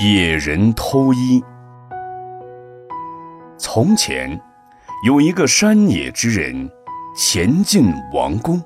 [0.00, 1.44] 野人偷衣。
[3.58, 4.40] 从前，
[5.04, 6.70] 有一个山野之人，
[7.14, 8.62] 前进王宫，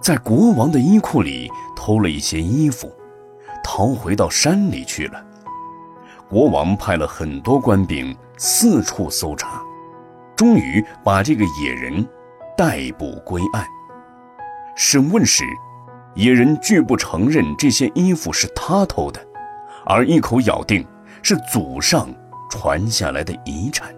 [0.00, 2.92] 在国王的衣库里偷了一些衣服，
[3.62, 5.24] 逃回到山里去了。
[6.28, 9.62] 国王派了很多官兵四处搜查，
[10.34, 12.04] 终于把这个野人
[12.56, 13.64] 逮捕归案。
[14.76, 15.44] 审问时，
[16.16, 19.24] 野人拒不承认这些衣服是他偷的。
[19.88, 20.86] 而一口咬定
[21.22, 22.06] 是祖上
[22.50, 23.92] 传下来的遗产。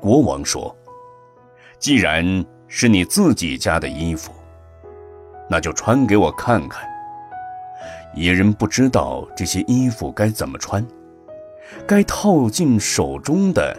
[0.00, 0.74] 国王说
[1.80, 2.24] ：“既然
[2.68, 4.32] 是你自己家的衣服，
[5.50, 6.88] 那就穿给我看看。”
[8.14, 10.86] 野人不知道这些衣服该怎么穿，
[11.86, 13.76] 该套进手中的，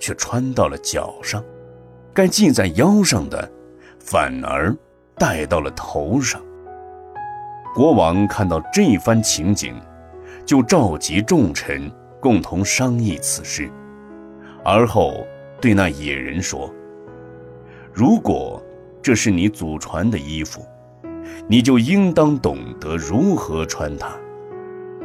[0.00, 1.40] 却穿到了脚上；
[2.14, 3.48] 该系在腰上的，
[4.00, 4.74] 反而
[5.16, 6.42] 戴到了头上。
[7.74, 9.74] 国王看到这番情景，
[10.44, 11.90] 就召集众臣
[12.20, 13.70] 共同商议此事，
[14.62, 15.26] 而后
[15.58, 16.70] 对那野人说
[17.90, 18.62] ：“如果
[19.00, 20.60] 这是你祖传的衣服，
[21.48, 24.08] 你就应当懂得如何穿它；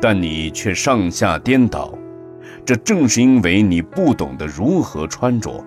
[0.01, 1.97] 但你却上下颠倒，
[2.65, 5.63] 这正是因为你不懂得如何穿着。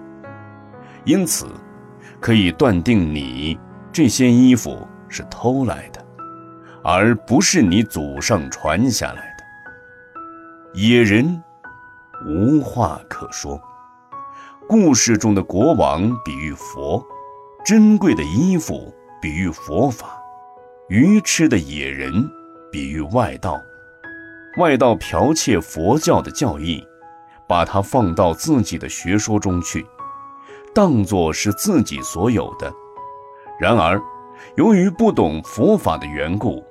[1.06, 1.46] 因此，
[2.20, 3.58] 可以断定你
[3.90, 5.99] 这些衣服是偷来的。”
[6.82, 9.44] 而不是你祖上传下来的。
[10.74, 11.42] 野人
[12.26, 13.60] 无话可说。
[14.68, 17.04] 故事中的国王比喻佛，
[17.64, 20.16] 珍贵的衣服比喻佛法，
[20.88, 22.12] 愚痴的野人
[22.70, 23.60] 比喻外道。
[24.58, 26.84] 外道剽窃佛教的教义，
[27.48, 29.84] 把它放到自己的学说中去，
[30.74, 32.72] 当作是自己所有的。
[33.60, 34.00] 然而，
[34.56, 36.64] 由于不懂佛法的缘故，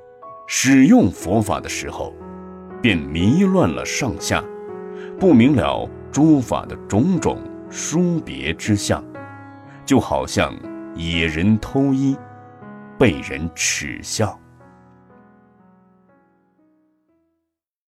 [0.51, 2.11] 使用佛法的时候，
[2.81, 4.43] 便迷乱了上下，
[5.19, 7.37] 不明了诸法的种种
[7.69, 9.03] 殊别之相，
[9.85, 10.51] 就好像
[10.95, 12.17] 野人偷衣，
[12.97, 14.39] 被人耻笑。